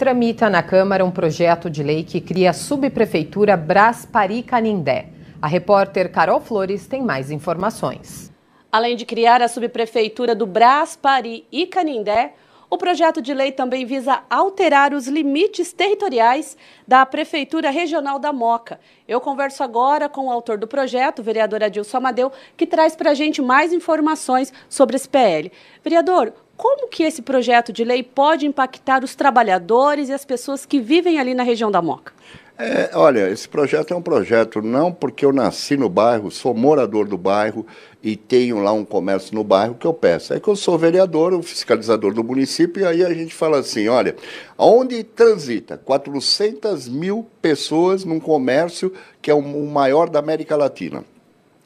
Tramita 0.00 0.48
na 0.48 0.62
Câmara 0.62 1.04
um 1.04 1.10
projeto 1.10 1.68
de 1.68 1.82
lei 1.82 2.02
que 2.02 2.22
cria 2.22 2.48
a 2.48 2.52
subprefeitura 2.54 3.54
Brás-Pari-Canindé. 3.54 5.10
A 5.42 5.46
repórter 5.46 6.10
Carol 6.10 6.40
Flores 6.40 6.86
tem 6.86 7.02
mais 7.02 7.30
informações. 7.30 8.32
Além 8.72 8.96
de 8.96 9.04
criar 9.04 9.42
a 9.42 9.48
subprefeitura 9.48 10.34
do 10.34 10.46
Brás, 10.46 10.96
Pari 10.96 11.46
e 11.52 11.66
Canindé, 11.66 12.32
o 12.70 12.78
projeto 12.78 13.20
de 13.20 13.34
lei 13.34 13.52
também 13.52 13.84
visa 13.84 14.22
alterar 14.30 14.94
os 14.94 15.06
limites 15.06 15.70
territoriais 15.70 16.56
da 16.88 17.04
Prefeitura 17.04 17.68
Regional 17.68 18.18
da 18.18 18.32
Moca. 18.32 18.80
Eu 19.06 19.20
converso 19.20 19.62
agora 19.62 20.08
com 20.08 20.28
o 20.28 20.30
autor 20.30 20.56
do 20.56 20.66
projeto, 20.66 21.18
o 21.18 21.22
vereador 21.22 21.62
Adilson 21.62 21.98
Amadeu, 21.98 22.32
que 22.56 22.66
traz 22.66 22.96
para 22.96 23.10
a 23.10 23.14
gente 23.14 23.42
mais 23.42 23.70
informações 23.70 24.50
sobre 24.66 24.96
esse 24.96 25.08
PL. 25.08 25.52
Vereador, 25.82 26.32
como 26.60 26.88
que 26.88 27.04
esse 27.04 27.22
projeto 27.22 27.72
de 27.72 27.82
lei 27.84 28.02
pode 28.02 28.44
impactar 28.44 29.02
os 29.02 29.14
trabalhadores 29.14 30.10
e 30.10 30.12
as 30.12 30.26
pessoas 30.26 30.66
que 30.66 30.78
vivem 30.78 31.18
ali 31.18 31.32
na 31.32 31.42
região 31.42 31.70
da 31.70 31.80
Moca? 31.80 32.12
É, 32.58 32.90
olha, 32.92 33.30
esse 33.30 33.48
projeto 33.48 33.94
é 33.94 33.96
um 33.96 34.02
projeto 34.02 34.60
não 34.60 34.92
porque 34.92 35.24
eu 35.24 35.32
nasci 35.32 35.74
no 35.74 35.88
bairro, 35.88 36.30
sou 36.30 36.52
morador 36.52 37.08
do 37.08 37.16
bairro 37.16 37.66
e 38.02 38.14
tenho 38.14 38.58
lá 38.58 38.72
um 38.72 38.84
comércio 38.84 39.34
no 39.34 39.42
bairro 39.42 39.74
que 39.74 39.86
eu 39.86 39.94
peço. 39.94 40.34
É 40.34 40.38
que 40.38 40.48
eu 40.48 40.54
sou 40.54 40.76
vereador, 40.76 41.32
o 41.32 41.42
fiscalizador 41.42 42.12
do 42.12 42.22
município, 42.22 42.82
e 42.82 42.84
aí 42.84 43.02
a 43.06 43.14
gente 43.14 43.32
fala 43.32 43.60
assim: 43.60 43.88
olha, 43.88 44.14
onde 44.58 45.02
transita 45.02 45.78
400 45.78 46.90
mil 46.90 47.26
pessoas 47.40 48.04
num 48.04 48.20
comércio 48.20 48.92
que 49.22 49.30
é 49.30 49.34
o 49.34 49.40
maior 49.40 50.10
da 50.10 50.18
América 50.18 50.56
Latina, 50.56 51.06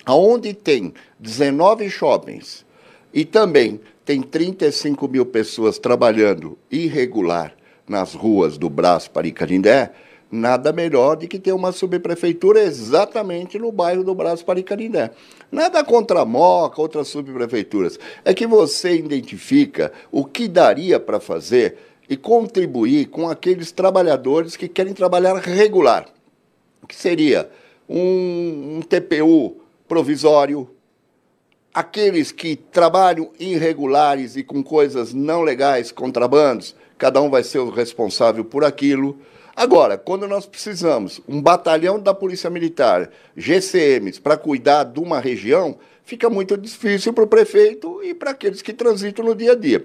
aonde 0.06 0.54
tem 0.54 0.94
19 1.18 1.90
shoppings 1.90 2.64
e 3.14 3.24
também 3.24 3.80
tem 4.04 4.20
35 4.20 5.06
mil 5.06 5.24
pessoas 5.24 5.78
trabalhando 5.78 6.58
irregular 6.68 7.54
nas 7.88 8.12
ruas 8.12 8.58
do 8.58 8.68
Brás 8.68 9.06
para 9.06 9.28
Icarindé, 9.28 9.92
nada 10.30 10.72
melhor 10.72 11.16
do 11.16 11.28
que 11.28 11.38
ter 11.38 11.52
uma 11.52 11.70
subprefeitura 11.70 12.60
exatamente 12.60 13.56
no 13.56 13.70
bairro 13.70 14.02
do 14.02 14.14
Brás 14.14 14.42
para 14.42 14.58
Icarindé. 14.58 15.12
Nada 15.52 15.84
contra 15.84 16.22
a 16.22 16.24
Moca, 16.24 16.80
outras 16.80 17.06
subprefeituras. 17.08 18.00
É 18.24 18.34
que 18.34 18.46
você 18.46 18.96
identifica 18.96 19.92
o 20.10 20.24
que 20.24 20.48
daria 20.48 20.98
para 20.98 21.20
fazer 21.20 21.76
e 22.08 22.16
contribuir 22.16 23.06
com 23.06 23.28
aqueles 23.28 23.70
trabalhadores 23.70 24.56
que 24.56 24.66
querem 24.66 24.92
trabalhar 24.92 25.36
regular. 25.36 26.06
O 26.82 26.86
que 26.86 26.96
seria 26.96 27.48
um, 27.88 28.78
um 28.78 28.82
TPU 28.82 29.56
provisório, 29.86 30.68
aqueles 31.74 32.30
que 32.30 32.54
trabalham 32.54 33.32
irregulares 33.38 34.36
e 34.36 34.44
com 34.44 34.62
coisas 34.62 35.12
não 35.12 35.42
legais, 35.42 35.90
contrabandos, 35.90 36.76
cada 36.96 37.20
um 37.20 37.28
vai 37.28 37.42
ser 37.42 37.58
o 37.58 37.68
responsável 37.68 38.44
por 38.44 38.64
aquilo. 38.64 39.18
Agora, 39.56 39.98
quando 39.98 40.28
nós 40.28 40.46
precisamos 40.46 41.20
um 41.28 41.42
batalhão 41.42 41.98
da 41.98 42.14
Polícia 42.14 42.48
Militar, 42.48 43.10
GCMs, 43.36 44.20
para 44.20 44.36
cuidar 44.36 44.84
de 44.84 45.00
uma 45.00 45.18
região, 45.18 45.76
fica 46.04 46.30
muito 46.30 46.56
difícil 46.56 47.12
para 47.12 47.24
o 47.24 47.28
prefeito 47.28 48.00
e 48.04 48.14
para 48.14 48.30
aqueles 48.30 48.62
que 48.62 48.72
transitam 48.72 49.24
no 49.24 49.34
dia 49.34 49.52
a 49.52 49.56
dia. 49.56 49.84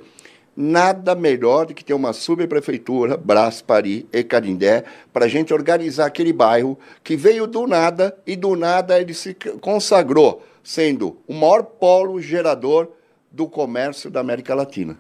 Nada 0.56 1.16
melhor 1.16 1.68
do 1.68 1.74
que 1.74 1.86
ter 1.86 1.94
uma 1.94 2.14
subprefeitura, 2.14 3.16
Brás, 3.16 3.62
Pari 3.62 4.08
e 4.12 4.24
Carindé, 4.24 4.84
para 5.14 5.26
a 5.26 5.30
gente 5.30 5.54
organizar 5.54 6.08
aquele 6.08 6.34
bairro 6.34 6.78
que 7.04 7.16
veio 7.16 7.48
do 7.48 7.66
nada 7.66 8.16
e 8.28 8.36
do 8.36 8.56
nada 8.56 9.00
ele 9.00 9.14
se 9.14 9.36
consagrou 9.62 10.44
sendo 10.70 11.18
o 11.28 11.34
maior 11.34 11.64
polo 11.64 12.22
gerador 12.22 12.92
do 13.32 13.48
comércio 13.48 14.08
da 14.12 14.20
América 14.20 14.54
Latina, 14.54 14.96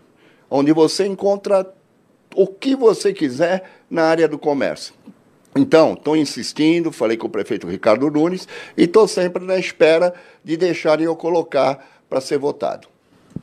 onde 0.49 0.73
você 0.73 1.05
encontra 1.05 1.71
o 2.33 2.47
que 2.47 2.75
você 2.75 3.13
quiser 3.13 3.69
na 3.87 4.05
área 4.05 4.27
do 4.27 4.39
comércio. 4.39 4.95
Então, 5.55 5.93
estou 5.93 6.17
insistindo, 6.17 6.91
falei 6.91 7.17
com 7.17 7.27
o 7.27 7.29
prefeito 7.29 7.67
Ricardo 7.67 8.09
Nunes 8.09 8.47
e 8.75 8.85
estou 8.85 9.07
sempre 9.07 9.45
na 9.45 9.59
espera 9.59 10.11
de 10.43 10.57
deixarem 10.57 11.05
eu 11.05 11.15
colocar 11.15 11.87
para 12.09 12.19
ser 12.19 12.39
votado. 12.39 12.87